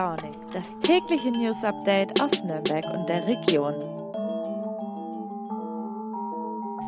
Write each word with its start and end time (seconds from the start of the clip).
Launig, 0.00 0.32
das 0.54 0.64
tägliche 0.80 1.30
News 1.30 1.62
Update 1.62 2.22
aus 2.22 2.42
Nürnberg 2.42 2.82
und 2.86 3.06
der 3.06 3.22
Region. 3.26 3.74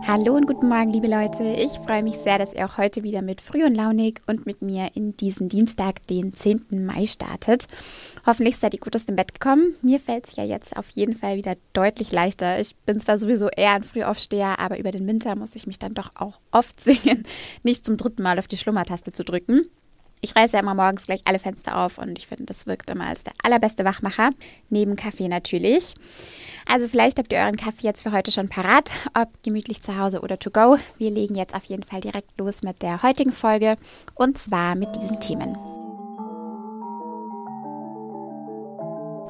Hallo 0.06 0.34
und 0.34 0.46
guten 0.46 0.70
Morgen, 0.70 0.88
liebe 0.94 1.08
Leute. 1.08 1.44
Ich 1.44 1.72
freue 1.72 2.02
mich 2.02 2.16
sehr, 2.16 2.38
dass 2.38 2.54
ihr 2.54 2.64
auch 2.64 2.78
heute 2.78 3.02
wieder 3.02 3.20
mit 3.20 3.42
Früh 3.42 3.66
und 3.66 3.74
Launig 3.74 4.22
und 4.26 4.46
mit 4.46 4.62
mir 4.62 4.92
in 4.94 5.14
diesen 5.14 5.50
Dienstag, 5.50 6.06
den 6.06 6.32
10. 6.32 6.86
Mai, 6.86 7.04
startet. 7.04 7.68
Hoffentlich 8.24 8.56
seid 8.56 8.72
ihr 8.72 8.80
gut 8.80 8.96
aus 8.96 9.04
dem 9.04 9.16
Bett 9.16 9.34
gekommen. 9.34 9.74
Mir 9.82 10.00
fällt 10.00 10.28
es 10.28 10.36
ja 10.36 10.44
jetzt 10.44 10.74
auf 10.74 10.88
jeden 10.88 11.14
Fall 11.14 11.36
wieder 11.36 11.56
deutlich 11.74 12.12
leichter. 12.12 12.60
Ich 12.60 12.74
bin 12.76 12.98
zwar 12.98 13.18
sowieso 13.18 13.50
eher 13.50 13.72
ein 13.72 13.84
Frühaufsteher, 13.84 14.58
aber 14.58 14.78
über 14.78 14.90
den 14.90 15.06
Winter 15.06 15.36
muss 15.36 15.54
ich 15.54 15.66
mich 15.66 15.78
dann 15.78 15.92
doch 15.92 16.12
auch 16.14 16.40
oft 16.50 16.80
zwingen, 16.80 17.24
nicht 17.62 17.84
zum 17.84 17.98
dritten 17.98 18.22
Mal 18.22 18.38
auf 18.38 18.48
die 18.48 18.56
Schlummertaste 18.56 19.12
zu 19.12 19.22
drücken. 19.22 19.66
Ich 20.24 20.36
reiße 20.36 20.52
ja 20.52 20.60
immer 20.60 20.76
morgens 20.76 21.06
gleich 21.06 21.22
alle 21.24 21.40
Fenster 21.40 21.76
auf 21.76 21.98
und 21.98 22.16
ich 22.16 22.28
finde, 22.28 22.44
das 22.44 22.68
wirkt 22.68 22.88
immer 22.90 23.08
als 23.08 23.24
der 23.24 23.32
allerbeste 23.42 23.84
Wachmacher. 23.84 24.30
Neben 24.70 24.94
Kaffee 24.94 25.26
natürlich. 25.26 25.94
Also 26.64 26.86
vielleicht 26.86 27.18
habt 27.18 27.32
ihr 27.32 27.40
euren 27.40 27.56
Kaffee 27.56 27.88
jetzt 27.88 28.04
für 28.04 28.12
heute 28.12 28.30
schon 28.30 28.48
parat, 28.48 28.92
ob 29.14 29.28
gemütlich 29.42 29.82
zu 29.82 29.98
Hause 29.98 30.20
oder 30.20 30.38
to 30.38 30.50
go. 30.50 30.78
Wir 30.96 31.10
legen 31.10 31.34
jetzt 31.34 31.56
auf 31.56 31.64
jeden 31.64 31.82
Fall 31.82 32.00
direkt 32.00 32.38
los 32.38 32.62
mit 32.62 32.82
der 32.82 33.02
heutigen 33.02 33.32
Folge 33.32 33.76
und 34.14 34.38
zwar 34.38 34.76
mit 34.76 34.94
diesen 34.94 35.18
Themen. 35.18 35.56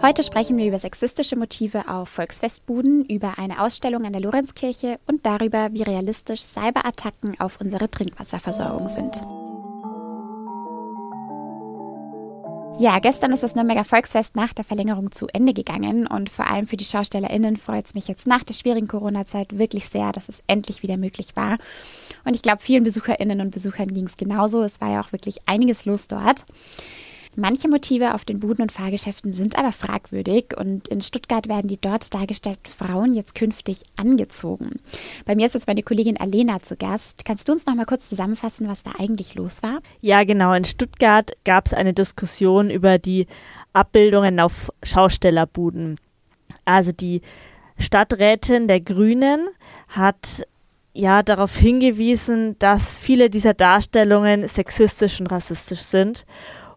Heute 0.03 0.23
sprechen 0.23 0.59
wir 0.59 0.67
über 0.67 0.79
sexistische 0.79 1.37
Motive 1.37 1.89
auf 1.89 2.11
Volksfestbuden, 2.11 3.07
über 3.07 3.39
eine 3.39 3.63
Ausstellung 3.63 4.05
an 4.05 4.13
der 4.13 4.21
Lorenzkirche 4.21 4.99
und 5.07 5.25
darüber, 5.25 5.73
wie 5.73 5.85
realistisch 5.85 6.43
Cyberattacken 6.43 7.41
auf 7.41 7.61
unsere 7.63 7.91
Trinkwasserversorgung 7.91 8.91
sind. 8.91 9.23
Ja, 12.83 12.99
gestern 12.99 13.31
ist 13.31 13.45
das 13.45 13.55
Nürnberger 13.55 13.85
Volksfest 13.85 14.35
nach 14.35 14.53
der 14.53 14.65
Verlängerung 14.65 15.13
zu 15.13 15.29
Ende 15.33 15.55
gegangen 15.55 16.09
und 16.09 16.29
vor 16.29 16.49
allem 16.49 16.67
für 16.67 16.77
die 16.77 16.85
SchaustellerInnen 16.85 17.57
freut 17.57 17.87
es 17.87 17.95
mich 17.95 18.09
jetzt 18.09 18.27
nach 18.27 18.43
der 18.43 18.55
schwierigen 18.55 18.89
Corona-Zeit 18.89 19.57
wirklich 19.57 19.89
sehr, 19.89 20.11
dass 20.11 20.29
es 20.29 20.43
endlich 20.49 20.83
wieder 20.83 20.97
möglich 20.97 21.37
war. 21.37 21.59
Und 22.25 22.35
ich 22.35 22.43
glaube, 22.43 22.61
vielen 22.61 22.83
BesucherInnen 22.83 23.41
und 23.41 23.53
Besuchern 23.53 23.95
ging 23.95 24.07
es 24.07 24.17
genauso. 24.17 24.65
Es 24.65 24.81
war 24.81 24.91
ja 24.91 25.01
auch 25.01 25.13
wirklich 25.13 25.37
einiges 25.47 25.85
los 25.85 26.09
dort. 26.09 26.45
Manche 27.35 27.69
Motive 27.69 28.15
auf 28.15 28.27
den 28.27 28.41
Buden- 28.41 28.63
und 28.63 28.73
Fahrgeschäften 28.73 29.33
sind 29.33 29.57
aber 29.57 29.73
fragwürdig 29.73 30.55
und 30.57 30.89
in 30.89 31.01
Stuttgart 31.01 31.49
werden 31.49 31.67
die 31.67 31.81
dort 31.81 32.13
dargestellten 32.15 32.71
Frauen 32.71 33.15
jetzt 33.15 33.35
künftig 33.35 33.85
angezogen. 33.97 34.81
Bei 35.25 35.35
mir 35.35 35.47
ist 35.47 35.55
jetzt 35.55 35.67
meine 35.67 35.83
Kollegin 35.83 36.21
Alena 36.21 36.63
zu 36.63 36.77
Gast. 36.77 37.25
Kannst 37.25 37.49
du 37.49 37.53
uns 37.53 37.65
noch 37.65 37.75
mal 37.75 37.87
kurz 37.87 38.11
zusammenfassen, 38.11 38.69
was 38.69 38.83
da 38.83 38.93
eigentlich 38.99 39.35
los 39.35 39.63
war? 39.63 39.81
Ja, 40.03 40.25
genau. 40.25 40.53
In 40.53 40.67
Stuttgart 40.67 41.33
gab 41.45 41.67
es 41.67 41.73
eine 41.73 41.95
Diskussion 41.95 42.69
über 42.69 42.99
die 42.99 43.27
Abbildungen 43.73 44.39
auf 44.39 44.71
Schaustellerbuden. 44.83 45.97
Also 46.67 46.93
die 46.93 47.23
Stadträtin 47.79 48.69
der 48.69 48.81
Grünen 48.81 49.49
hat 49.89 50.47
ja 50.93 51.23
darauf 51.23 51.57
hingewiesen, 51.57 52.59
dass 52.59 52.99
viele 52.99 53.31
dieser 53.31 53.55
Darstellungen 53.55 54.47
sexistisch 54.47 55.19
und 55.21 55.29
rassistisch 55.29 55.81
sind 55.81 56.27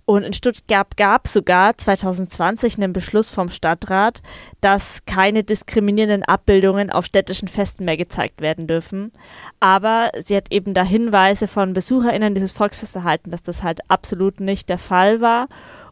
und 0.06 0.23
in 0.23 0.34
Stuttgart 0.34 0.95
gab 0.98 1.25
es 1.25 1.34
sogar 1.34 1.75
2020 1.75 2.78
einen 2.78 2.94
Beschluss 2.94 3.31
vom 3.31 3.50
Stadtrat, 3.50 4.22
dass 4.62 5.03
keine 5.06 5.44
diskriminierenden 5.44 6.23
Abbildungen 6.23 6.92
auf 6.92 7.06
städtischen 7.06 7.47
Festen 7.47 7.86
mehr 7.86 7.97
gezeigt 7.97 8.39
werden 8.39 8.67
dürfen. 8.67 9.12
Aber 9.59 10.12
sie 10.23 10.36
hat 10.36 10.52
eben 10.52 10.75
da 10.75 10.84
Hinweise 10.84 11.47
von 11.47 11.73
BesucherInnen 11.73 12.36
dieses 12.36 12.52
Volksfests 12.52 12.95
erhalten, 12.95 13.31
dass 13.31 13.41
das 13.41 13.63
halt 13.63 13.79
absolut 13.90 14.40
nicht 14.40 14.69
der 14.69 14.78
Fall 14.78 15.22
war. 15.22 15.47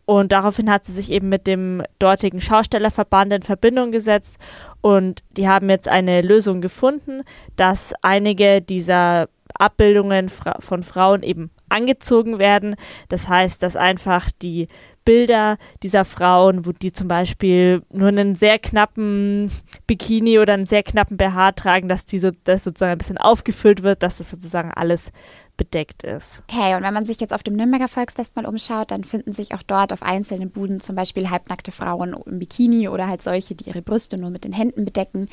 Und 0.05 0.31
daraufhin 0.31 0.69
hat 0.69 0.85
sie 0.85 0.91
sich 0.91 1.11
eben 1.11 1.29
mit 1.29 1.47
dem 1.47 1.81
dortigen 1.97 2.41
Schaustellerverband 2.41 3.33
in 3.33 3.41
Verbindung 3.41 3.91
gesetzt 3.91 4.37
und 4.81 5.23
die 5.31 5.47
haben 5.47 5.69
jetzt 5.69 5.87
eine 5.87 6.21
Lösung 6.21 6.59
gefunden, 6.59 7.23
dass 7.55 7.93
einige 8.01 8.61
dieser 8.61 9.29
Abbildungen 9.57 10.29
von 10.29 10.83
Frauen 10.83 11.23
eben 11.23 11.51
angezogen 11.69 12.39
werden. 12.39 12.75
Das 13.09 13.27
heißt, 13.27 13.61
dass 13.63 13.75
einfach 13.75 14.29
die 14.41 14.67
Bilder 15.05 15.57
dieser 15.81 16.05
Frauen, 16.05 16.65
wo 16.65 16.71
die 16.71 16.93
zum 16.93 17.07
Beispiel 17.07 17.81
nur 17.91 18.07
einen 18.07 18.35
sehr 18.35 18.57
knappen 18.57 19.51
Bikini 19.85 20.39
oder 20.39 20.53
einen 20.53 20.65
sehr 20.65 20.83
knappen 20.83 21.17
BH 21.17 21.53
tragen, 21.53 21.89
dass 21.89 22.05
die 22.05 22.19
so, 22.19 22.31
das 22.45 22.63
sozusagen 22.63 22.93
ein 22.93 22.97
bisschen 22.97 23.17
aufgefüllt 23.17 23.83
wird, 23.83 24.01
dass 24.01 24.17
das 24.17 24.29
sozusagen 24.29 24.71
alles 24.71 25.11
bedeckt 25.57 26.03
ist. 26.03 26.43
Okay, 26.49 26.75
und 26.75 26.83
wenn 26.83 26.93
man 26.93 27.05
sich 27.05 27.19
jetzt 27.19 27.33
auf 27.33 27.43
dem 27.43 27.55
Nürnberger 27.55 27.87
Volksfest 27.87 28.35
mal 28.35 28.45
umschaut, 28.45 28.91
dann 28.91 29.03
finden 29.03 29.33
sich 29.33 29.53
auch 29.53 29.61
dort 29.63 29.93
auf 29.93 30.03
einzelnen 30.03 30.49
Buden 30.49 30.79
zum 30.79 30.95
Beispiel 30.95 31.29
halbnackte 31.29 31.71
Frauen 31.71 32.15
im 32.25 32.39
Bikini 32.39 32.87
oder 32.87 33.07
halt 33.07 33.21
solche, 33.21 33.55
die 33.55 33.65
ihre 33.65 33.81
Brüste 33.81 34.17
nur 34.17 34.29
mit 34.29 34.45
den 34.45 34.53
Händen 34.53 34.85
bedecken. 34.85 35.27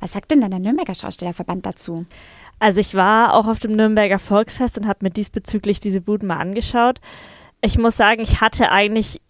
Was 0.00 0.12
sagt 0.12 0.30
denn 0.30 0.40
dann 0.40 0.50
der 0.50 0.60
Nürnberger 0.60 0.94
Schaustellerverband 0.94 1.64
dazu? 1.64 2.06
Also 2.58 2.80
ich 2.80 2.94
war 2.94 3.34
auch 3.34 3.46
auf 3.46 3.58
dem 3.58 3.72
Nürnberger 3.72 4.18
Volksfest 4.18 4.78
und 4.78 4.86
habe 4.86 5.00
mir 5.02 5.10
diesbezüglich 5.10 5.80
diese 5.80 6.00
Buden 6.00 6.28
mal 6.28 6.38
angeschaut. 6.38 7.00
Ich 7.60 7.78
muss 7.78 7.96
sagen, 7.96 8.22
ich 8.22 8.40
hatte 8.40 8.70
eigentlich 8.70 9.20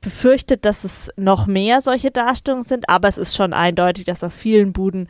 befürchtet, 0.00 0.64
dass 0.64 0.84
es 0.84 1.10
noch 1.16 1.46
mehr 1.46 1.80
solche 1.80 2.10
Darstellungen 2.10 2.66
sind, 2.66 2.88
aber 2.88 3.08
es 3.08 3.16
ist 3.16 3.34
schon 3.34 3.52
eindeutig, 3.54 4.04
dass 4.04 4.22
auf 4.22 4.34
vielen 4.34 4.72
Buden 4.72 5.08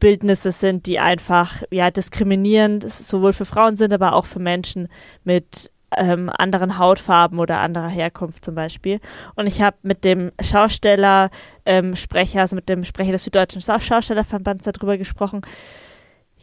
Bildnisse 0.00 0.52
sind, 0.52 0.86
die 0.86 0.98
einfach 0.98 1.62
ja 1.70 1.90
diskriminierend 1.90 2.90
sowohl 2.90 3.32
für 3.32 3.44
Frauen 3.44 3.76
sind, 3.76 3.92
aber 3.92 4.14
auch 4.14 4.26
für 4.26 4.38
Menschen 4.38 4.88
mit 5.24 5.70
ähm, 5.96 6.30
anderen 6.36 6.78
Hautfarben 6.78 7.38
oder 7.38 7.58
anderer 7.58 7.88
Herkunft 7.88 8.44
zum 8.44 8.54
Beispiel. 8.54 9.00
Und 9.34 9.46
ich 9.46 9.62
habe 9.62 9.76
mit 9.82 10.04
dem 10.04 10.30
Schausteller 10.40 11.30
ähm, 11.64 11.96
Sprecher, 11.96 12.42
also 12.42 12.56
mit 12.56 12.68
dem 12.68 12.84
Sprecher 12.84 13.12
des 13.12 13.24
Süddeutschen 13.24 13.62
Schaustellerverbands 13.62 14.64
darüber 14.64 14.98
gesprochen, 14.98 15.42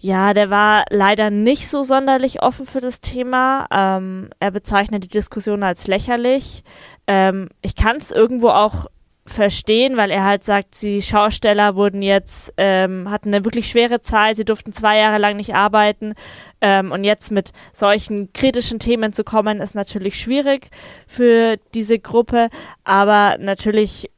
ja, 0.05 0.35
der 0.35 0.51
war 0.51 0.85
leider 0.91 1.31
nicht 1.31 1.67
so 1.67 1.81
sonderlich 1.81 2.43
offen 2.43 2.67
für 2.67 2.79
das 2.79 3.01
Thema. 3.01 3.65
Ähm, 3.71 4.29
er 4.39 4.51
bezeichnet 4.51 5.03
die 5.03 5.07
Diskussion 5.07 5.63
als 5.63 5.87
lächerlich. 5.87 6.63
Ähm, 7.07 7.49
ich 7.63 7.75
kann 7.75 7.95
es 7.95 8.11
irgendwo 8.11 8.49
auch 8.49 8.85
verstehen, 9.25 9.97
weil 9.97 10.11
er 10.11 10.23
halt 10.23 10.43
sagt, 10.43 10.79
die 10.83 11.01
Schausteller 11.01 11.75
wurden 11.75 12.03
jetzt, 12.03 12.53
ähm, 12.57 13.09
hatten 13.09 13.33
eine 13.33 13.45
wirklich 13.45 13.67
schwere 13.67 13.99
Zeit, 13.99 14.35
sie 14.35 14.45
durften 14.45 14.71
zwei 14.73 14.99
Jahre 14.99 15.17
lang 15.17 15.37
nicht 15.37 15.55
arbeiten 15.55 16.13
ähm, 16.61 16.91
und 16.91 17.03
jetzt 17.03 17.31
mit 17.31 17.51
solchen 17.73 18.31
kritischen 18.31 18.77
Themen 18.77 19.11
zu 19.11 19.23
kommen, 19.23 19.59
ist 19.59 19.73
natürlich 19.73 20.19
schwierig 20.19 20.69
für 21.07 21.57
diese 21.73 21.97
Gruppe, 21.97 22.49
aber 22.83 23.39
natürlich 23.39 24.11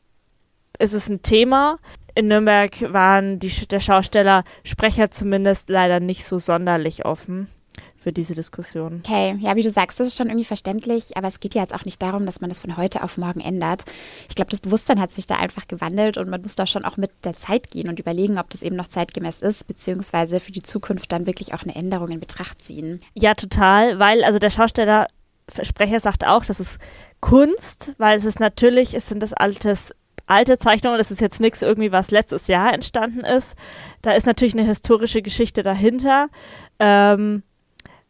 ist 0.79 0.93
es 0.93 1.07
ein 1.07 1.21
Thema 1.21 1.79
in 2.17 2.27
Nürnberg 2.27 2.91
waren 2.91 3.39
die, 3.39 3.49
der 3.67 3.79
Schausteller 3.79 4.43
Sprecher 4.63 5.11
zumindest 5.11 5.69
leider 5.69 5.99
nicht 5.99 6.25
so 6.25 6.39
sonderlich 6.39 7.05
offen 7.05 7.47
für 7.95 8.11
diese 8.11 8.33
Diskussion. 8.33 9.03
Okay, 9.05 9.37
ja, 9.39 9.55
wie 9.55 9.61
du 9.61 9.69
sagst, 9.69 9.99
das 9.99 10.07
ist 10.07 10.17
schon 10.17 10.27
irgendwie 10.27 10.45
verständlich, 10.45 11.15
aber 11.15 11.27
es 11.27 11.39
geht 11.39 11.53
ja 11.53 11.61
jetzt 11.61 11.75
auch 11.75 11.85
nicht 11.85 12.01
darum, 12.01 12.25
dass 12.25 12.41
man 12.41 12.49
das 12.49 12.59
von 12.59 12.75
heute 12.75 13.03
auf 13.03 13.19
morgen 13.19 13.39
ändert. 13.39 13.83
Ich 14.29 14.35
glaube, 14.35 14.49
das 14.49 14.61
Bewusstsein 14.61 14.99
hat 14.99 15.11
sich 15.11 15.27
da 15.27 15.35
einfach 15.35 15.67
gewandelt 15.67 16.17
und 16.17 16.27
man 16.27 16.41
muss 16.41 16.55
da 16.55 16.65
schon 16.65 16.85
auch 16.85 16.97
mit 16.97 17.11
der 17.23 17.35
Zeit 17.35 17.69
gehen 17.69 17.87
und 17.87 17.99
überlegen, 17.99 18.39
ob 18.39 18.49
das 18.49 18.63
eben 18.63 18.75
noch 18.75 18.87
zeitgemäß 18.87 19.41
ist, 19.41 19.67
beziehungsweise 19.67 20.39
für 20.39 20.51
die 20.51 20.63
Zukunft 20.63 21.11
dann 21.11 21.27
wirklich 21.27 21.53
auch 21.53 21.61
eine 21.61 21.75
Änderung 21.75 22.09
in 22.09 22.19
Betracht 22.19 22.61
ziehen. 22.61 23.01
Ja, 23.13 23.35
total, 23.35 23.99
weil 23.99 24.23
also 24.23 24.39
der 24.39 24.49
Schausteller 24.49 25.07
Sprecher 25.61 25.99
sagt 25.99 26.25
auch, 26.25 26.43
das 26.43 26.59
ist 26.59 26.79
Kunst, 27.21 27.93
weil 27.97 28.17
es 28.17 28.25
ist 28.25 28.39
natürlich, 28.39 28.95
es 28.95 29.07
sind 29.07 29.21
das 29.21 29.33
altes 29.33 29.93
alte 30.27 30.57
Zeichnungen, 30.57 30.97
das 30.97 31.11
ist 31.11 31.21
jetzt 31.21 31.39
nichts 31.39 31.61
irgendwie, 31.61 31.91
was 31.91 32.11
letztes 32.11 32.47
Jahr 32.47 32.73
entstanden 32.73 33.21
ist. 33.21 33.55
Da 34.01 34.11
ist 34.11 34.27
natürlich 34.27 34.53
eine 34.53 34.67
historische 34.67 35.21
Geschichte 35.21 35.63
dahinter. 35.63 36.27
Ähm, 36.79 37.43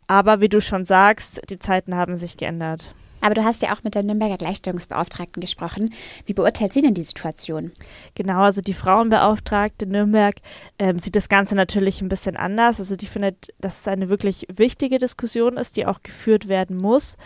aber 0.08 0.42
wie 0.42 0.50
du 0.50 0.62
schon 0.62 0.86
sagst, 0.86 1.42
die 1.50 1.60
Zeiten 1.60 1.96
haben 1.96 2.18
sich 2.18 2.38
geändert. 2.38 2.94
Aber 3.20 3.34
du 3.34 3.44
hast 3.44 3.62
ja 3.62 3.74
auch 3.74 3.84
mit 3.84 3.96
der 3.96 4.04
Nürnberger 4.04 4.38
Gleichstellungsbeauftragten 4.38 5.42
gesprochen. 5.42 5.90
Wie 6.26 6.34
beurteilt 6.34 6.74
sie 6.74 6.82
denn 6.82 6.94
die 6.94 7.04
Situation? 7.04 7.72
Genau, 8.16 8.42
also 8.42 8.62
die 8.62 8.74
Frauenbeauftragte 8.74 9.88
Nürnberg 9.88 10.36
ähm, 10.78 11.00
sieht 11.00 11.16
das 11.16 11.28
Ganze 11.28 11.56
natürlich 11.56 12.02
ein 12.02 12.10
bisschen 12.10 12.38
anders. 12.38 12.80
Also 12.80 12.96
die 12.96 13.08
findet, 13.08 13.54
dass 13.60 13.80
es 13.80 13.88
eine 13.88 14.10
wirklich 14.10 14.46
wichtige 14.54 15.00
Diskussion 15.00 15.58
ist, 15.58 15.78
die 15.78 15.86
auch 15.86 16.04
geführt 16.04 16.48
werden 16.48 16.78
muss. 16.78 17.18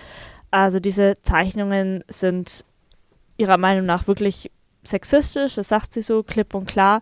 Also 0.49 0.79
diese 0.79 1.17
Zeichnungen 1.21 2.03
sind 2.07 2.63
ihrer 3.37 3.57
Meinung 3.57 3.85
nach 3.85 4.07
wirklich 4.07 4.51
sexistisch, 4.83 5.55
das 5.55 5.69
sagt 5.69 5.93
sie 5.93 6.01
so 6.01 6.23
klipp 6.23 6.53
und 6.53 6.67
klar. 6.67 7.01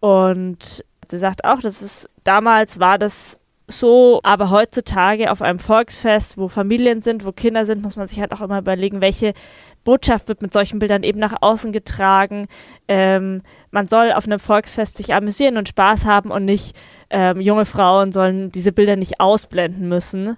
Und 0.00 0.84
sie 1.10 1.18
sagt 1.18 1.44
auch, 1.44 1.60
dass 1.60 1.82
es 1.82 2.08
damals 2.24 2.80
war 2.80 2.98
das 2.98 3.40
so, 3.70 4.20
aber 4.22 4.50
heutzutage 4.50 5.30
auf 5.30 5.42
einem 5.42 5.58
Volksfest, 5.58 6.38
wo 6.38 6.48
Familien 6.48 7.02
sind, 7.02 7.26
wo 7.26 7.32
Kinder 7.32 7.66
sind, 7.66 7.82
muss 7.82 7.96
man 7.96 8.08
sich 8.08 8.18
halt 8.18 8.32
auch 8.32 8.40
immer 8.40 8.58
überlegen, 8.58 9.02
welche 9.02 9.34
Botschaft 9.84 10.28
wird 10.28 10.40
mit 10.40 10.52
solchen 10.52 10.78
Bildern 10.78 11.02
eben 11.02 11.18
nach 11.18 11.34
außen 11.40 11.70
getragen. 11.70 12.46
Ähm, 12.88 13.42
man 13.70 13.86
soll 13.86 14.12
auf 14.12 14.26
einem 14.26 14.40
Volksfest 14.40 14.96
sich 14.96 15.14
amüsieren 15.14 15.58
und 15.58 15.68
Spaß 15.68 16.06
haben 16.06 16.30
und 16.30 16.46
nicht 16.46 16.74
ähm, 17.10 17.40
junge 17.40 17.66
Frauen 17.66 18.12
sollen 18.12 18.50
diese 18.50 18.72
Bilder 18.72 18.96
nicht 18.96 19.20
ausblenden 19.20 19.88
müssen. 19.88 20.36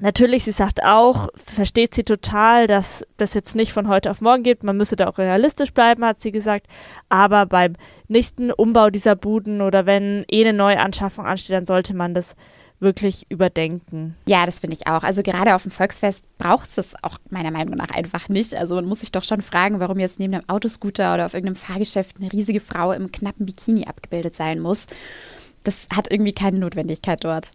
Natürlich, 0.00 0.44
sie 0.44 0.52
sagt 0.52 0.84
auch, 0.84 1.28
versteht 1.34 1.94
sie 1.94 2.04
total, 2.04 2.66
dass 2.66 3.04
das 3.16 3.34
jetzt 3.34 3.56
nicht 3.56 3.72
von 3.72 3.88
heute 3.88 4.10
auf 4.10 4.20
morgen 4.20 4.44
geht. 4.44 4.62
Man 4.62 4.76
müsse 4.76 4.96
da 4.96 5.08
auch 5.08 5.18
realistisch 5.18 5.72
bleiben, 5.72 6.04
hat 6.04 6.20
sie 6.20 6.30
gesagt. 6.30 6.66
Aber 7.08 7.46
beim 7.46 7.74
nächsten 8.06 8.52
Umbau 8.52 8.90
dieser 8.90 9.16
Buden 9.16 9.60
oder 9.60 9.86
wenn 9.86 10.24
eh 10.30 10.46
eine 10.46 10.56
Neuanschaffung 10.56 11.26
ansteht, 11.26 11.56
dann 11.56 11.66
sollte 11.66 11.94
man 11.94 12.14
das 12.14 12.36
wirklich 12.80 13.26
überdenken. 13.28 14.14
Ja, 14.26 14.46
das 14.46 14.60
finde 14.60 14.76
ich 14.76 14.86
auch. 14.86 15.02
Also 15.02 15.22
gerade 15.22 15.54
auf 15.54 15.62
dem 15.62 15.72
Volksfest 15.72 16.24
braucht 16.38 16.68
es 16.68 16.76
das 16.76 17.02
auch 17.02 17.18
meiner 17.30 17.50
Meinung 17.50 17.74
nach 17.74 17.90
einfach 17.90 18.28
nicht. 18.28 18.54
Also 18.54 18.76
man 18.76 18.84
muss 18.84 19.00
sich 19.00 19.10
doch 19.10 19.24
schon 19.24 19.42
fragen, 19.42 19.80
warum 19.80 19.98
jetzt 19.98 20.20
neben 20.20 20.34
einem 20.34 20.48
Autoscooter 20.48 21.14
oder 21.14 21.26
auf 21.26 21.34
irgendeinem 21.34 21.56
Fahrgeschäft 21.56 22.16
eine 22.20 22.32
riesige 22.32 22.60
Frau 22.60 22.92
im 22.92 23.10
knappen 23.10 23.46
Bikini 23.46 23.86
abgebildet 23.86 24.36
sein 24.36 24.60
muss. 24.60 24.86
Das 25.64 25.88
hat 25.94 26.10
irgendwie 26.10 26.32
keine 26.32 26.58
Notwendigkeit 26.58 27.24
dort. 27.24 27.50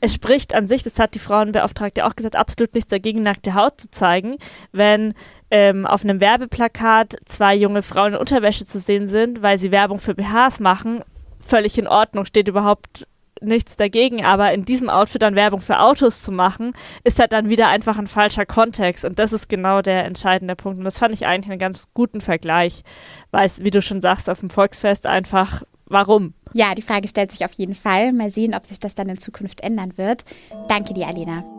Es 0.00 0.14
spricht 0.14 0.54
an 0.54 0.66
sich, 0.66 0.82
das 0.82 0.98
hat 0.98 1.14
die 1.14 1.18
Frauenbeauftragte 1.18 2.06
auch 2.06 2.16
gesagt, 2.16 2.36
absolut 2.36 2.74
nichts 2.74 2.90
dagegen, 2.90 3.22
nackte 3.22 3.54
Haut 3.54 3.80
zu 3.80 3.90
zeigen, 3.90 4.36
wenn 4.72 5.14
ähm, 5.50 5.86
auf 5.86 6.04
einem 6.04 6.20
Werbeplakat 6.20 7.16
zwei 7.24 7.54
junge 7.54 7.82
Frauen 7.82 8.14
in 8.14 8.18
Unterwäsche 8.18 8.66
zu 8.66 8.78
sehen 8.78 9.08
sind, 9.08 9.42
weil 9.42 9.58
sie 9.58 9.70
Werbung 9.70 9.98
für 9.98 10.14
BHs 10.14 10.60
machen. 10.60 11.02
Völlig 11.40 11.78
in 11.78 11.86
Ordnung, 11.86 12.24
steht 12.24 12.48
überhaupt 12.48 13.06
nichts 13.40 13.76
dagegen, 13.76 14.24
aber 14.24 14.52
in 14.52 14.64
diesem 14.64 14.88
Outfit 14.90 15.22
dann 15.22 15.34
Werbung 15.34 15.60
für 15.60 15.80
Autos 15.80 16.22
zu 16.22 16.32
machen, 16.32 16.72
ist 17.04 17.18
halt 17.18 17.32
dann 17.32 17.48
wieder 17.48 17.68
einfach 17.68 17.98
ein 17.98 18.06
falscher 18.06 18.46
Kontext 18.46 19.04
und 19.04 19.18
das 19.18 19.32
ist 19.32 19.48
genau 19.48 19.82
der 19.82 20.04
entscheidende 20.04 20.56
Punkt 20.56 20.78
und 20.78 20.84
das 20.84 20.98
fand 20.98 21.14
ich 21.14 21.26
eigentlich 21.26 21.50
einen 21.50 21.60
ganz 21.60 21.84
guten 21.94 22.20
Vergleich, 22.20 22.82
weil 23.30 23.46
es, 23.46 23.62
wie 23.62 23.70
du 23.70 23.82
schon 23.82 24.00
sagst, 24.00 24.28
auf 24.28 24.40
dem 24.40 24.50
Volksfest 24.50 25.06
einfach, 25.06 25.62
warum? 25.86 26.34
Ja, 26.54 26.74
die 26.74 26.82
Frage 26.82 27.08
stellt 27.08 27.32
sich 27.32 27.44
auf 27.44 27.52
jeden 27.52 27.74
Fall. 27.74 28.12
Mal 28.12 28.30
sehen, 28.30 28.54
ob 28.54 28.66
sich 28.66 28.78
das 28.78 28.94
dann 28.94 29.08
in 29.08 29.18
Zukunft 29.18 29.60
ändern 29.60 29.96
wird. 29.96 30.24
Danke 30.68 30.94
dir, 30.94 31.06
Alina. 31.06 31.57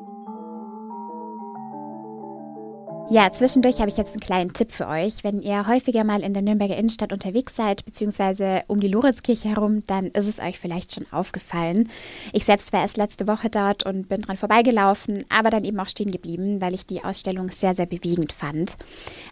Ja, 3.12 3.32
zwischendurch 3.32 3.80
habe 3.80 3.90
ich 3.90 3.98
jetzt 3.98 4.12
einen 4.12 4.20
kleinen 4.20 4.54
Tipp 4.54 4.70
für 4.70 4.88
euch. 4.88 5.24
Wenn 5.24 5.42
ihr 5.42 5.68
häufiger 5.68 6.04
mal 6.04 6.22
in 6.22 6.36
der 6.36 6.44
Nürnberger 6.44 6.78
Innenstadt 6.78 7.12
unterwegs 7.12 7.56
seid, 7.56 7.84
beziehungsweise 7.84 8.62
um 8.68 8.80
die 8.80 8.88
Lorenzkirche 8.88 9.50
herum, 9.50 9.82
dann 9.88 10.06
ist 10.06 10.28
es 10.28 10.40
euch 10.40 10.60
vielleicht 10.60 10.94
schon 10.94 11.12
aufgefallen. 11.12 11.90
Ich 12.34 12.46
selbst 12.46 12.72
war 12.72 12.82
erst 12.82 12.98
letzte 12.98 13.28
Woche 13.28 13.50
dort 13.50 13.84
und 13.84 14.10
bin 14.10 14.22
dran 14.22 14.38
vorbeigelaufen, 14.38 15.24
aber 15.28 15.50
dann 15.50 15.66
eben 15.66 15.80
auch 15.80 15.90
stehen 15.90 16.12
geblieben, 16.12 16.62
weil 16.62 16.76
ich 16.76 16.86
die 16.86 17.04
Ausstellung 17.04 17.50
sehr, 17.50 17.74
sehr 17.74 17.88
bewegend 17.88 18.32
fand. 18.32 18.78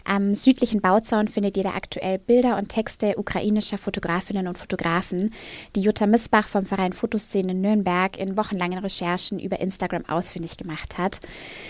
Am 0.06 0.34
südlichen 0.34 0.82
Bauzaun 0.82 1.28
findet 1.28 1.56
ihr 1.56 1.64
da 1.64 1.76
aktuell 1.76 2.18
Bilder 2.18 2.58
und 2.58 2.70
Texte 2.70 3.16
ukrainischer 3.20 3.78
Fotografinnen 3.78 4.48
und 4.48 4.58
Fotografen, 4.58 5.32
die 5.76 5.82
Jutta 5.82 6.08
Missbach 6.08 6.48
vom 6.48 6.66
Verein 6.66 6.94
Fotoszene 6.94 7.54
Nürnberg 7.54 8.18
in 8.18 8.38
wochenlangen 8.38 8.80
Recherchen 8.80 9.38
über 9.38 9.60
Instagram 9.60 10.06
ausfindig 10.08 10.58
gemacht 10.58 10.98
hat. 10.98 11.20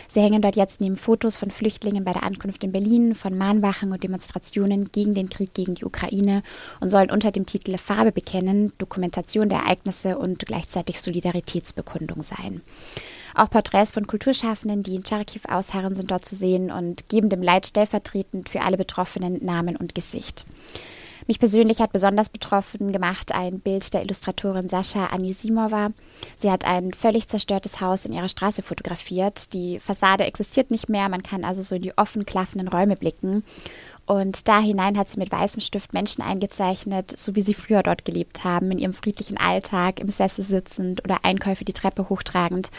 Sie 0.08 0.22
hängen 0.22 0.42
dort 0.42 0.56
jetzt 0.56 0.80
neben 0.80 0.96
Fotos 0.96 1.36
von 1.36 1.52
Flüchtlingen 1.52 1.97
Flüchtlingen 1.98 2.04
bei 2.04 2.14
der 2.14 2.24
Ankunft 2.24 2.64
in 2.64 2.72
Berlin, 2.72 3.16
von 3.16 3.38
Mahnwachen 3.38 3.92
und 3.92 4.04
Demonstrationen 4.04 4.92
gegen 4.92 5.14
den 5.14 5.30
Krieg 5.30 5.54
gegen 5.54 5.76
die 5.76 5.86
Ukraine 5.86 6.44
und 6.80 6.90
sollen 6.90 7.12
unter 7.12 7.32
dem 7.32 7.46
Titel 7.46 7.78
Farbe 7.78 8.12
bekennen, 8.12 8.74
Dokumentation 8.78 9.50
der 9.50 9.60
Ereignisse 9.60 10.18
und 10.18 10.46
gleichzeitig 10.46 11.02
Solidaritätsbekundung 11.02 12.24
sein. 12.24 12.62
Auch 13.36 13.50
Porträts 13.50 13.92
von 13.92 14.08
Kulturschaffenden, 14.08 14.84
die 14.84 14.96
in 14.96 15.06
Charkiw 15.06 15.42
ausharren, 15.48 15.96
sind 15.96 16.10
dort 16.10 16.26
zu 16.26 16.36
sehen 16.36 16.72
und 16.72 17.08
geben 17.10 17.30
dem 17.30 17.44
Leid 17.44 17.68
stellvertretend 17.68 18.50
für 18.50 18.62
alle 18.62 18.78
Betroffenen 18.78 19.36
Namen 19.44 19.76
und 19.76 19.94
Gesicht. 19.94 20.46
Mich 21.28 21.40
persönlich 21.40 21.82
hat 21.82 21.92
besonders 21.92 22.30
betroffen 22.30 22.94
gemacht 22.94 23.34
ein 23.34 23.60
Bild 23.60 23.94
der 23.94 24.02
Illustratorin 24.02 24.70
Sascha 24.70 25.08
Anisimova. 25.08 25.92
Sie 26.38 26.50
hat 26.50 26.64
ein 26.64 26.94
völlig 26.94 27.28
zerstörtes 27.28 27.82
Haus 27.82 28.06
in 28.06 28.14
ihrer 28.14 28.30
Straße 28.30 28.62
fotografiert. 28.62 29.54
Die 29.54 29.82
Fassade 29.82 30.24
existiert 30.24 30.72
nicht 30.72 30.88
mehr, 30.88 31.10
man 31.10 31.24
kann 31.24 31.44
also 31.44 31.62
so 31.62 31.76
in 31.76 31.82
die 31.82 31.98
offen 31.98 32.26
klaffenden 32.26 32.70
Räume 32.70 32.96
blicken. 32.96 33.44
Und 34.06 34.48
da 34.48 34.62
hinein 34.62 34.98
hat 34.98 35.10
sie 35.10 35.20
mit 35.20 35.30
weißem 35.30 35.62
Stift 35.62 35.92
Menschen 35.92 36.24
eingezeichnet, 36.24 37.12
so 37.18 37.36
wie 37.36 37.42
sie 37.42 37.54
früher 37.54 37.84
dort 37.84 38.06
gelebt 38.06 38.46
haben, 38.46 38.72
in 38.72 38.80
ihrem 38.80 38.94
friedlichen 38.94 39.38
Alltag, 39.38 40.00
im 40.00 40.08
Sessel 40.08 40.46
sitzend 40.46 41.04
oder 41.04 41.26
Einkäufe 41.26 41.66
die 41.66 41.74
Treppe 41.74 42.08
hochtragend. 42.08 42.72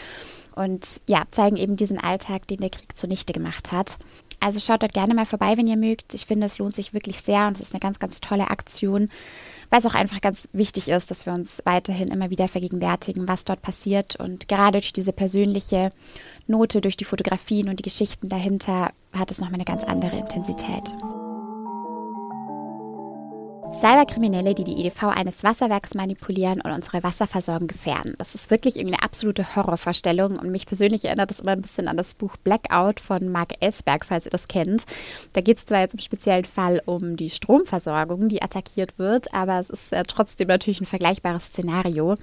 Und 0.55 1.01
ja, 1.07 1.25
zeigen 1.29 1.55
eben 1.55 1.75
diesen 1.75 1.99
Alltag, 1.99 2.47
den 2.47 2.57
der 2.57 2.71
Krieg 2.71 2.97
zunichte 2.97 3.31
gemacht 3.31 3.71
hat. 3.71 3.99
Also 4.39 4.59
schaut 4.59 4.83
dort 4.83 4.93
gerne 4.93 5.13
mal 5.13 5.25
vorbei, 5.25 5.57
wenn 5.57 5.67
ihr 5.67 5.77
mögt. 5.77 6.13
Ich 6.13 6.25
finde, 6.25 6.45
es 6.45 6.57
lohnt 6.57 6.75
sich 6.75 6.93
wirklich 6.93 7.19
sehr 7.19 7.47
und 7.47 7.57
es 7.57 7.63
ist 7.63 7.73
eine 7.73 7.79
ganz, 7.79 7.99
ganz 7.99 8.21
tolle 8.21 8.49
Aktion, 8.49 9.09
weil 9.69 9.79
es 9.79 9.85
auch 9.85 9.95
einfach 9.95 10.21
ganz 10.21 10.47
wichtig 10.53 10.87
ist, 10.87 11.11
dass 11.11 11.25
wir 11.25 11.33
uns 11.33 11.61
weiterhin 11.65 12.07
immer 12.07 12.29
wieder 12.29 12.47
vergegenwärtigen, 12.47 13.27
was 13.27 13.45
dort 13.45 13.61
passiert. 13.61 14.15
Und 14.15 14.47
gerade 14.47 14.79
durch 14.79 14.93
diese 14.93 15.13
persönliche 15.13 15.91
Note, 16.47 16.81
durch 16.81 16.97
die 16.97 17.05
Fotografien 17.05 17.69
und 17.69 17.79
die 17.79 17.83
Geschichten 17.83 18.29
dahinter 18.29 18.91
hat 19.11 19.31
es 19.31 19.39
nochmal 19.39 19.55
eine 19.55 19.65
ganz 19.65 19.83
andere 19.83 20.17
Intensität. 20.17 20.93
Cyberkriminelle, 23.73 24.55
die 24.55 24.63
die 24.63 24.85
EDV 24.85 25.03
eines 25.03 25.43
Wasserwerks 25.43 25.93
manipulieren 25.93 26.61
und 26.61 26.71
unsere 26.71 27.03
Wasserversorgung 27.03 27.67
gefährden. 27.67 28.15
Das 28.17 28.35
ist 28.35 28.49
wirklich 28.49 28.79
eine 28.79 28.98
absolute 29.09 29.55
Horrorvorstellung 29.55 30.37
und 30.37 30.51
mich 30.51 30.67
persönlich 30.67 31.03
erinnert 31.03 31.31
das 31.31 31.39
immer 31.39 31.53
ein 31.53 31.63
bisschen 31.63 31.87
an 31.87 31.97
das 31.97 32.13
Buch 32.13 32.37
Blackout 32.37 32.99
von 32.99 33.27
Mark 33.29 33.53
Ellsberg, 33.59 34.05
falls 34.05 34.25
ihr 34.25 34.31
das 34.31 34.47
kennt. 34.47 34.85
Da 35.33 35.41
geht 35.41 35.57
es 35.57 35.65
zwar 35.65 35.79
jetzt 35.79 35.95
im 35.95 35.99
speziellen 35.99 36.45
Fall 36.45 36.79
um 36.85 37.17
die 37.17 37.31
Stromversorgung, 37.31 38.29
die 38.29 38.43
attackiert 38.43 38.99
wird, 38.99 39.33
aber 39.33 39.59
es 39.59 39.71
ist 39.71 39.93
äh, 39.93 40.03
trotzdem 40.03 40.47
natürlich 40.47 40.79
ein 40.79 40.85
vergleichbares 40.85 41.45
Szenario. 41.45 42.17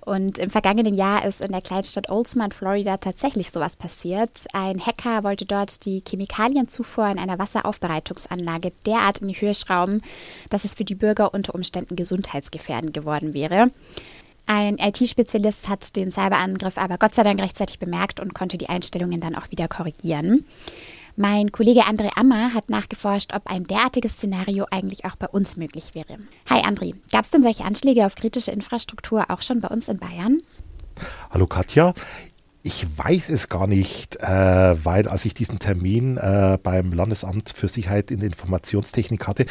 Und 0.00 0.36
im 0.36 0.50
vergangenen 0.50 0.94
Jahr 0.94 1.24
ist 1.24 1.40
in 1.40 1.50
der 1.50 1.62
Kleinstadt 1.62 2.10
Oldsmar 2.10 2.50
Florida 2.50 2.98
tatsächlich 2.98 3.50
sowas 3.50 3.78
passiert. 3.78 4.44
Ein 4.52 4.84
Hacker 4.84 5.24
wollte 5.24 5.46
dort 5.46 5.86
die 5.86 6.02
Chemikalienzufuhr 6.06 7.08
in 7.08 7.18
einer 7.18 7.38
Wasseraufbereitungsanlage 7.38 8.72
derart 8.84 9.22
in 9.22 9.28
die 9.28 9.40
Höhe 9.40 9.54
schrauben, 9.54 10.02
dass 10.50 10.64
es 10.64 10.74
für 10.74 10.84
die 10.84 10.94
Bürger 10.94 11.32
unter 11.32 11.54
Umständen 11.54 11.96
gesundheitsgefährdend 11.96 12.92
geworden 12.92 13.32
wäre. 13.32 13.70
Ein 14.50 14.78
IT-Spezialist 14.78 15.68
hat 15.68 15.94
den 15.94 16.10
Cyberangriff 16.10 16.78
aber 16.78 16.96
Gott 16.96 17.14
sei 17.14 17.22
Dank 17.22 17.38
rechtzeitig 17.38 17.78
bemerkt 17.78 18.18
und 18.18 18.34
konnte 18.34 18.56
die 18.56 18.70
Einstellungen 18.70 19.20
dann 19.20 19.34
auch 19.34 19.50
wieder 19.50 19.68
korrigieren. 19.68 20.46
Mein 21.16 21.52
Kollege 21.52 21.82
André 21.82 22.16
Ammer 22.16 22.54
hat 22.54 22.70
nachgeforscht, 22.70 23.34
ob 23.34 23.46
ein 23.46 23.64
derartiges 23.64 24.14
Szenario 24.14 24.64
eigentlich 24.70 25.04
auch 25.04 25.16
bei 25.16 25.28
uns 25.28 25.58
möglich 25.58 25.90
wäre. 25.92 26.16
Hi 26.48 26.62
André, 26.62 26.94
gab 27.12 27.26
es 27.26 27.30
denn 27.30 27.42
solche 27.42 27.66
Anschläge 27.66 28.06
auf 28.06 28.14
kritische 28.14 28.50
Infrastruktur 28.50 29.26
auch 29.28 29.42
schon 29.42 29.60
bei 29.60 29.68
uns 29.68 29.90
in 29.90 29.98
Bayern? 29.98 30.38
Hallo 31.30 31.46
Katja. 31.46 31.92
Ich 32.62 32.86
weiß 32.96 33.28
es 33.28 33.50
gar 33.50 33.66
nicht, 33.66 34.16
äh, 34.16 34.82
weil 34.82 35.08
als 35.08 35.26
ich 35.26 35.34
diesen 35.34 35.58
Termin 35.58 36.16
äh, 36.16 36.56
beim 36.62 36.92
Landesamt 36.92 37.52
für 37.54 37.68
Sicherheit 37.68 38.10
in 38.10 38.20
der 38.20 38.30
Informationstechnik 38.30 39.26
hatte, 39.26 39.44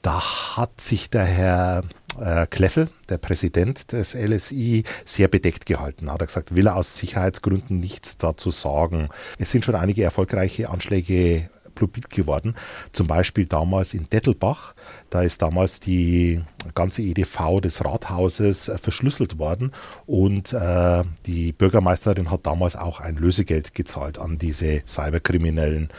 da 0.00 0.22
hat 0.56 0.80
sich 0.80 1.10
der 1.10 1.24
Herr 1.24 1.82
äh, 2.20 2.46
Kleffel, 2.46 2.88
der 3.08 3.18
Präsident 3.18 3.92
des 3.92 4.14
LSI, 4.14 4.84
sehr 5.04 5.28
bedeckt 5.28 5.66
gehalten. 5.66 6.10
Hat 6.10 6.20
er 6.20 6.26
gesagt, 6.26 6.54
will 6.54 6.66
er 6.66 6.76
aus 6.76 6.96
Sicherheitsgründen 6.96 7.78
nichts 7.80 8.18
dazu 8.18 8.50
sagen. 8.50 9.08
Es 9.38 9.50
sind 9.50 9.64
schon 9.64 9.74
einige 9.74 10.02
erfolgreiche 10.02 10.70
Anschläge 10.70 11.48
publik 11.74 12.10
geworden. 12.10 12.54
Zum 12.92 13.06
Beispiel 13.06 13.46
damals 13.46 13.94
in 13.94 14.08
Dettelbach. 14.08 14.74
Da 15.10 15.22
ist 15.22 15.42
damals 15.42 15.80
die 15.80 16.42
ganze 16.74 17.02
EDV 17.02 17.60
des 17.60 17.84
Rathauses 17.84 18.68
äh, 18.68 18.78
verschlüsselt 18.78 19.38
worden 19.38 19.72
und 20.06 20.52
äh, 20.52 21.02
die 21.26 21.52
Bürgermeisterin 21.52 22.30
hat 22.30 22.46
damals 22.46 22.76
auch 22.76 23.00
ein 23.00 23.16
Lösegeld 23.16 23.74
gezahlt 23.74 24.18
an 24.18 24.38
diese 24.38 24.82
Cyberkriminellen. 24.86 25.90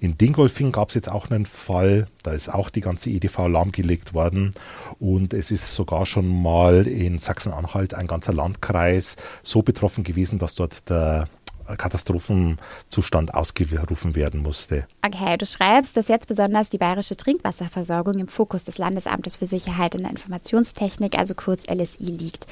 In 0.00 0.16
Dingolfing 0.16 0.72
gab 0.72 0.88
es 0.88 0.94
jetzt 0.94 1.10
auch 1.10 1.30
einen 1.30 1.46
Fall, 1.46 2.06
da 2.22 2.32
ist 2.32 2.48
auch 2.48 2.70
die 2.70 2.80
ganze 2.80 3.10
EDV 3.10 3.48
lahmgelegt 3.48 4.14
worden 4.14 4.52
und 4.98 5.34
es 5.34 5.50
ist 5.50 5.74
sogar 5.74 6.06
schon 6.06 6.42
mal 6.42 6.86
in 6.86 7.18
Sachsen-Anhalt 7.18 7.94
ein 7.94 8.06
ganzer 8.06 8.32
Landkreis 8.32 9.16
so 9.42 9.62
betroffen 9.62 10.04
gewesen, 10.04 10.38
dass 10.38 10.54
dort 10.54 10.88
der 10.88 11.28
Katastrophenzustand 11.76 13.34
ausgerufen 13.34 14.14
werden 14.14 14.42
musste. 14.42 14.86
Okay, 15.04 15.36
du 15.36 15.46
schreibst, 15.46 15.96
dass 15.96 16.08
jetzt 16.08 16.28
besonders 16.28 16.70
die 16.70 16.78
bayerische 16.78 17.16
Trinkwasserversorgung 17.16 18.14
im 18.14 18.28
Fokus 18.28 18.64
des 18.64 18.78
Landesamtes 18.78 19.36
für 19.36 19.46
Sicherheit 19.46 19.94
in 19.94 20.02
der 20.02 20.10
Informationstechnik, 20.10 21.16
also 21.18 21.34
kurz 21.34 21.64
LSI, 21.68 22.04
liegt. 22.04 22.46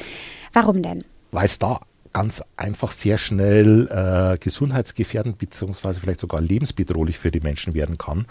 Warum 0.52 0.82
denn? 0.82 1.04
Weil 1.30 1.46
es 1.46 1.58
da 1.58 1.80
ganz 2.12 2.42
einfach 2.56 2.92
sehr 2.92 3.18
schnell 3.18 3.88
äh, 3.88 4.38
gesundheitsgefährdend 4.38 5.38
bzw. 5.38 5.94
vielleicht 5.94 6.20
sogar 6.20 6.40
lebensbedrohlich 6.40 7.18
für 7.18 7.30
die 7.30 7.40
Menschen 7.40 7.74
werden 7.74 7.98
kann. 7.98 8.26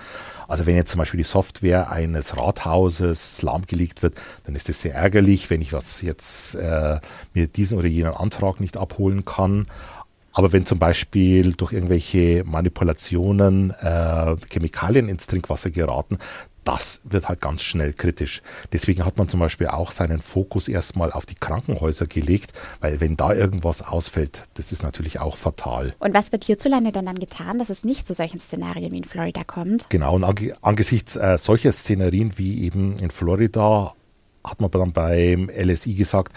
Also 0.48 0.66
wenn 0.66 0.76
jetzt 0.76 0.92
zum 0.92 1.00
Beispiel 1.00 1.18
die 1.18 1.24
Software 1.24 1.92
eines 1.92 2.38
Rathauses 2.38 3.42
lahmgelegt 3.42 4.04
wird, 4.04 4.16
dann 4.46 4.56
ist 4.56 4.70
das 4.70 4.82
sehr 4.82 4.94
ärgerlich, 4.94 5.50
wenn 5.50 5.62
ich 5.62 5.74
was 5.74 6.02
jetzt 6.02 6.56
äh, 6.56 7.00
mir 7.34 7.48
diesen 7.48 7.78
oder 7.78 7.88
jenen 7.88 8.14
Antrag 8.14 8.60
nicht 8.60 8.78
abholen 8.78 9.26
kann. 9.26 9.68
Aber 10.34 10.54
wenn 10.54 10.66
zum 10.66 10.80
Beispiel 10.80 11.54
durch 11.54 11.74
irgendwelche 11.74 12.44
Manipulationen 12.46 13.72
äh, 13.72 14.36
Chemikalien 14.50 15.10
ins 15.10 15.28
Trinkwasser 15.28 15.72
geraten, 15.72 16.18
das 16.64 17.02
wird 17.04 17.28
halt 17.28 17.42
ganz 17.42 17.64
schnell 17.64 17.94
kritisch. 17.94 18.42
Deswegen 18.72 19.04
hat 19.04 19.18
man 19.18 19.28
zum 19.28 19.40
Beispiel 19.40 19.68
auch 19.68 19.92
seinen 19.92 20.20
Fokus 20.20 20.68
erstmal 20.68 21.12
auf 21.12 21.26
die 21.26 21.36
Krankenhäuser 21.36 22.06
gelegt, 22.06 22.54
weil 22.80 23.02
wenn 23.02 23.18
da 23.18 23.34
irgendwas 23.34 23.82
ausfällt, 23.82 24.44
das 24.56 24.72
ist 24.72 24.84
natürlich 24.84 25.20
auch 25.20 25.38
fatal. 25.38 25.96
Und 26.00 26.14
was 26.14 26.32
wird 26.32 26.44
hierzulande 26.44 26.92
denn 26.92 27.06
dann 27.06 27.20
getan, 27.20 27.58
dass 27.58 27.70
es 27.70 27.84
nicht 27.84 28.06
zu 28.06 28.14
solchen 28.14 28.40
Szenarien 28.40 28.92
wie 28.92 28.98
in 28.98 29.04
Florida 29.04 29.44
kommt? 29.44 29.90
Genau, 29.90 30.16
und 30.16 30.24
angesichts 30.62 31.16
äh, 31.16 31.38
solcher 31.38 31.72
Szenarien 31.72 32.38
wie 32.38 32.64
eben 32.64 32.98
in 32.98 33.10
Florida 33.10 33.96
hat 34.44 34.62
man 34.62 34.72
dann 34.72 34.92
beim 34.92 35.50
LSI 35.50 35.96
gesagt, 35.96 36.34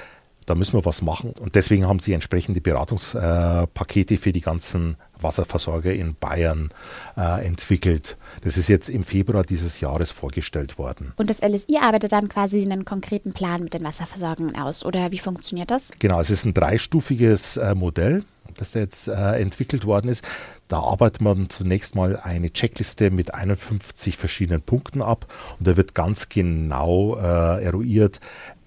da 0.46 0.54
müssen 0.54 0.74
wir 0.74 0.84
was 0.84 1.02
machen. 1.02 1.32
Und 1.40 1.54
deswegen 1.54 1.86
haben 1.86 2.00
sie 2.00 2.12
entsprechende 2.12 2.60
Beratungspakete 2.60 4.16
für 4.16 4.32
die 4.32 4.40
ganzen 4.40 4.96
Wasserversorger 5.20 5.92
in 5.92 6.14
Bayern 6.14 6.70
äh, 7.16 7.46
entwickelt. 7.46 8.16
Das 8.42 8.56
ist 8.56 8.68
jetzt 8.68 8.88
im 8.88 9.04
Februar 9.04 9.44
dieses 9.44 9.80
Jahres 9.80 10.10
vorgestellt 10.10 10.78
worden. 10.78 11.12
Und 11.16 11.30
das 11.30 11.40
LSI 11.40 11.78
arbeitet 11.80 12.12
dann 12.12 12.28
quasi 12.28 12.62
einen 12.62 12.84
konkreten 12.84 13.32
Plan 13.32 13.62
mit 13.62 13.74
den 13.74 13.84
Wasserversorgungen 13.84 14.56
aus, 14.56 14.84
oder 14.84 15.10
wie 15.12 15.18
funktioniert 15.18 15.70
das? 15.70 15.90
Genau, 15.98 16.20
es 16.20 16.30
ist 16.30 16.44
ein 16.44 16.54
dreistufiges 16.54 17.56
äh, 17.56 17.74
Modell 17.74 18.24
das 18.56 18.70
da 18.70 18.78
jetzt 18.78 19.08
äh, 19.08 19.40
entwickelt 19.40 19.84
worden 19.84 20.08
ist. 20.08 20.24
Da 20.68 20.78
arbeitet 20.78 21.20
man 21.20 21.48
zunächst 21.48 21.96
mal 21.96 22.16
eine 22.16 22.52
Checkliste 22.52 23.10
mit 23.10 23.34
51 23.34 24.16
verschiedenen 24.16 24.62
Punkten 24.62 25.02
ab 25.02 25.26
und 25.58 25.66
da 25.66 25.76
wird 25.76 25.94
ganz 25.94 26.28
genau 26.28 27.16
eruiert, 27.16 28.20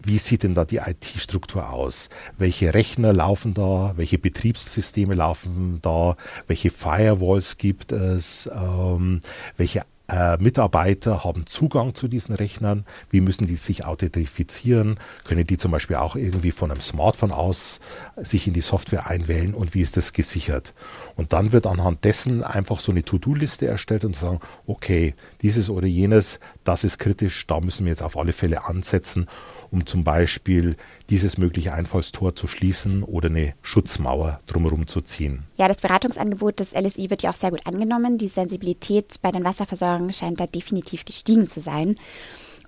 wie 0.03 0.17
sieht 0.17 0.43
denn 0.43 0.53
da 0.53 0.65
die 0.65 0.77
IT-Struktur 0.77 1.69
aus? 1.69 2.09
Welche 2.37 2.73
Rechner 2.73 3.13
laufen 3.13 3.53
da? 3.53 3.93
Welche 3.95 4.17
Betriebssysteme 4.17 5.13
laufen 5.13 5.79
da? 5.81 6.15
Welche 6.47 6.69
Firewalls 6.69 7.57
gibt 7.57 7.91
es? 7.91 8.49
Ähm, 8.53 9.21
welche 9.57 9.81
äh, 10.09 10.37
Mitarbeiter 10.37 11.23
haben 11.23 11.45
Zugang 11.45 11.93
zu 11.93 12.07
diesen 12.07 12.35
Rechnern? 12.35 12.85
Wie 13.09 13.21
müssen 13.21 13.47
die 13.47 13.55
sich 13.55 13.85
authentifizieren? 13.85 14.99
Können 15.25 15.45
die 15.45 15.57
zum 15.57 15.71
Beispiel 15.71 15.97
auch 15.97 16.15
irgendwie 16.15 16.51
von 16.51 16.71
einem 16.71 16.81
Smartphone 16.81 17.31
aus 17.31 17.79
sich 18.15 18.47
in 18.47 18.53
die 18.53 18.61
Software 18.61 19.07
einwählen 19.07 19.53
und 19.53 19.73
wie 19.73 19.81
ist 19.81 19.97
das 19.97 20.13
gesichert? 20.13 20.73
Und 21.15 21.33
dann 21.33 21.51
wird 21.51 21.67
anhand 21.67 22.05
dessen 22.05 22.43
einfach 22.43 22.79
so 22.79 22.91
eine 22.91 23.03
To-Do-Liste 23.03 23.67
erstellt 23.67 24.05
und 24.05 24.15
sagen, 24.15 24.39
okay, 24.65 25.13
dieses 25.41 25.69
oder 25.69 25.87
jenes, 25.87 26.39
das 26.63 26.83
ist 26.83 26.99
kritisch, 26.99 27.45
da 27.47 27.59
müssen 27.59 27.85
wir 27.85 27.91
jetzt 27.91 28.03
auf 28.03 28.17
alle 28.17 28.33
Fälle 28.33 28.65
ansetzen 28.65 29.27
um 29.71 29.85
zum 29.85 30.03
Beispiel 30.03 30.75
dieses 31.09 31.37
mögliche 31.37 31.73
Einfallstor 31.73 32.35
zu 32.35 32.47
schließen 32.47 33.03
oder 33.03 33.29
eine 33.29 33.53
Schutzmauer 33.61 34.39
drumherum 34.47 34.87
zu 34.87 35.01
ziehen. 35.01 35.43
Ja, 35.57 35.67
das 35.67 35.77
Beratungsangebot 35.77 36.59
des 36.59 36.73
LSI 36.73 37.09
wird 37.09 37.23
ja 37.23 37.29
auch 37.29 37.35
sehr 37.35 37.51
gut 37.51 37.65
angenommen. 37.65 38.17
Die 38.17 38.27
Sensibilität 38.27 39.21
bei 39.21 39.31
den 39.31 39.43
Wasserversorgungen 39.43 40.13
scheint 40.13 40.39
da 40.39 40.47
definitiv 40.47 41.05
gestiegen 41.05 41.47
zu 41.47 41.59
sein. 41.59 41.95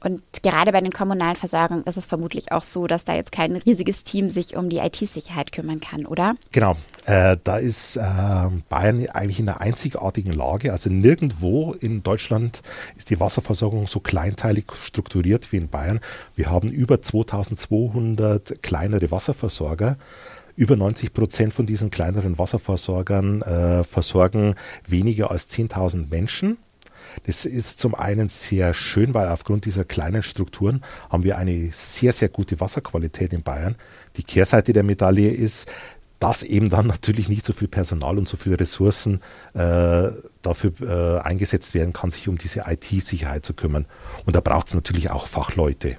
Und 0.01 0.21
gerade 0.43 0.71
bei 0.71 0.81
den 0.81 0.91
kommunalen 0.91 1.35
Versorgungen 1.35 1.83
ist 1.83 1.97
es 1.97 2.05
vermutlich 2.05 2.51
auch 2.51 2.63
so, 2.63 2.87
dass 2.87 3.03
da 3.03 3.15
jetzt 3.15 3.31
kein 3.31 3.55
riesiges 3.55 4.03
Team 4.03 4.29
sich 4.29 4.55
um 4.55 4.69
die 4.69 4.77
IT-Sicherheit 4.77 5.51
kümmern 5.51 5.79
kann, 5.79 6.05
oder? 6.05 6.35
Genau. 6.51 6.75
Äh, 7.05 7.37
da 7.43 7.57
ist 7.57 7.97
äh, 7.97 8.01
Bayern 8.69 9.07
eigentlich 9.09 9.39
in 9.39 9.49
einer 9.49 9.61
einzigartigen 9.61 10.31
Lage. 10.31 10.71
Also 10.71 10.89
nirgendwo 10.89 11.73
in 11.73 12.03
Deutschland 12.03 12.61
ist 12.95 13.09
die 13.09 13.19
Wasserversorgung 13.19 13.87
so 13.87 13.99
kleinteilig 13.99 14.65
strukturiert 14.81 15.51
wie 15.51 15.57
in 15.57 15.69
Bayern. 15.69 15.99
Wir 16.35 16.49
haben 16.49 16.69
über 16.71 17.01
2200 17.01 18.61
kleinere 18.61 19.11
Wasserversorger. 19.11 19.97
Über 20.55 20.75
90 20.75 21.13
Prozent 21.13 21.53
von 21.53 21.65
diesen 21.65 21.89
kleineren 21.89 22.37
Wasserversorgern 22.37 23.41
äh, 23.43 23.83
versorgen 23.85 24.55
weniger 24.85 25.31
als 25.31 25.49
10.000 25.49 26.09
Menschen. 26.09 26.57
Das 27.25 27.45
ist 27.45 27.79
zum 27.79 27.95
einen 27.95 28.29
sehr 28.29 28.73
schön, 28.73 29.13
weil 29.13 29.27
aufgrund 29.27 29.65
dieser 29.65 29.85
kleinen 29.85 30.23
Strukturen 30.23 30.83
haben 31.09 31.23
wir 31.23 31.37
eine 31.37 31.69
sehr, 31.71 32.13
sehr 32.13 32.29
gute 32.29 32.59
Wasserqualität 32.59 33.33
in 33.33 33.43
Bayern. 33.43 33.75
Die 34.17 34.23
Kehrseite 34.23 34.73
der 34.73 34.83
Medaille 34.83 35.31
ist, 35.31 35.69
dass 36.19 36.43
eben 36.43 36.69
dann 36.69 36.87
natürlich 36.87 37.29
nicht 37.29 37.45
so 37.45 37.53
viel 37.53 37.67
Personal 37.67 38.17
und 38.17 38.27
so 38.27 38.37
viele 38.37 38.59
Ressourcen 38.59 39.21
äh, 39.53 40.09
dafür 40.41 40.71
äh, 40.81 41.19
eingesetzt 41.21 41.73
werden 41.73 41.93
kann, 41.93 42.11
sich 42.11 42.27
um 42.27 42.37
diese 42.37 42.63
IT-Sicherheit 42.67 43.45
zu 43.45 43.53
kümmern. 43.53 43.85
Und 44.25 44.35
da 44.35 44.41
braucht 44.41 44.67
es 44.67 44.73
natürlich 44.73 45.11
auch 45.11 45.27
Fachleute. 45.27 45.97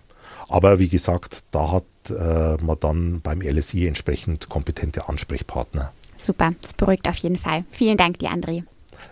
Aber 0.49 0.79
wie 0.79 0.89
gesagt, 0.89 1.45
da 1.53 1.73
hat 1.73 1.85
äh, 2.11 2.63
man 2.63 2.77
dann 2.81 3.21
beim 3.23 3.41
LSI 3.41 3.87
entsprechend 3.87 4.49
kompetente 4.49 5.09
Ansprechpartner. 5.09 5.93
Super, 6.17 6.53
das 6.61 6.75
beruhigt 6.75 7.09
auf 7.09 7.17
jeden 7.17 7.39
Fall. 7.39 7.65
Vielen 7.71 7.97
Dank 7.97 8.19
dir, 8.19 8.31
André. 8.31 8.65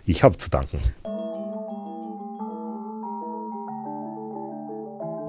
Ich 0.05 0.23
habe 0.23 0.37
zu 0.37 0.51
danken. 0.51 0.79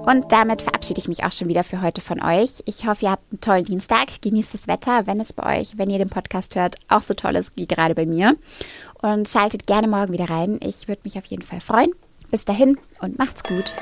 Und 0.04 0.32
damit 0.32 0.62
verabschiede 0.62 1.00
ich 1.00 1.08
mich 1.08 1.24
auch 1.24 1.32
schon 1.32 1.48
wieder 1.48 1.62
für 1.62 1.82
heute 1.82 2.00
von 2.00 2.22
euch. 2.22 2.62
Ich 2.64 2.86
hoffe, 2.86 3.04
ihr 3.04 3.10
habt 3.12 3.30
einen 3.30 3.40
tollen 3.40 3.64
Dienstag. 3.64 4.22
Genießt 4.22 4.54
das 4.54 4.66
Wetter, 4.66 5.06
wenn 5.06 5.20
es 5.20 5.32
bei 5.32 5.60
euch, 5.60 5.78
wenn 5.78 5.90
ihr 5.90 5.98
den 5.98 6.08
Podcast 6.08 6.56
hört, 6.56 6.76
auch 6.88 7.02
so 7.02 7.14
toll 7.14 7.36
ist 7.36 7.56
wie 7.56 7.66
gerade 7.66 7.94
bei 7.94 8.06
mir. 8.06 8.34
Und 9.02 9.28
schaltet 9.28 9.66
gerne 9.66 9.88
morgen 9.88 10.12
wieder 10.12 10.30
rein. 10.30 10.58
Ich 10.62 10.88
würde 10.88 11.02
mich 11.04 11.18
auf 11.18 11.26
jeden 11.26 11.42
Fall 11.42 11.60
freuen. 11.60 11.90
Bis 12.30 12.44
dahin 12.44 12.78
und 13.00 13.18
macht's 13.18 13.44
gut. 13.44 13.74